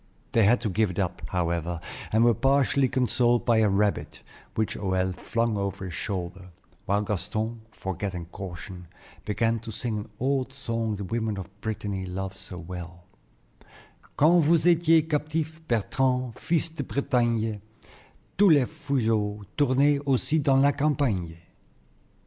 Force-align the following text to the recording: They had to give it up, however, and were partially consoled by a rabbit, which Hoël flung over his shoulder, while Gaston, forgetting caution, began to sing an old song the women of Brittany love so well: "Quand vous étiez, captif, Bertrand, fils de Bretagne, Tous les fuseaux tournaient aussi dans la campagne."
They 0.31 0.45
had 0.45 0.59
to 0.61 0.69
give 0.71 0.89
it 0.89 0.97
up, 0.97 1.21
however, 1.29 1.79
and 2.11 2.23
were 2.23 2.33
partially 2.33 2.87
consoled 2.87 3.45
by 3.45 3.59
a 3.59 3.69
rabbit, 3.69 4.23
which 4.55 4.75
Hoël 4.75 5.13
flung 5.15 5.57
over 5.57 5.85
his 5.85 5.93
shoulder, 5.93 6.49
while 6.87 7.03
Gaston, 7.03 7.61
forgetting 7.69 8.25
caution, 8.25 8.87
began 9.25 9.59
to 9.59 9.71
sing 9.71 9.99
an 9.99 10.09
old 10.19 10.53
song 10.53 10.95
the 10.95 11.03
women 11.03 11.37
of 11.37 11.61
Brittany 11.61 12.07
love 12.07 12.35
so 12.35 12.57
well: 12.57 13.03
"Quand 14.17 14.43
vous 14.43 14.65
étiez, 14.67 15.07
captif, 15.07 15.61
Bertrand, 15.67 16.33
fils 16.35 16.69
de 16.75 16.81
Bretagne, 16.83 17.61
Tous 18.39 18.49
les 18.49 18.65
fuseaux 18.65 19.43
tournaient 19.55 19.99
aussi 20.07 20.39
dans 20.39 20.57
la 20.59 20.71
campagne." 20.71 21.37